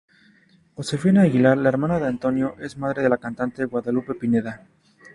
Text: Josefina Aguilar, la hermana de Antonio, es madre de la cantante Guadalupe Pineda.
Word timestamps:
Josefina 0.73 1.21
Aguilar, 1.21 1.59
la 1.59 1.69
hermana 1.69 1.99
de 1.99 2.07
Antonio, 2.07 2.55
es 2.57 2.75
madre 2.75 3.03
de 3.03 3.09
la 3.09 3.19
cantante 3.19 3.65
Guadalupe 3.65 4.15
Pineda. 4.15 4.65